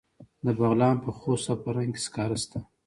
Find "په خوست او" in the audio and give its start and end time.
1.05-1.57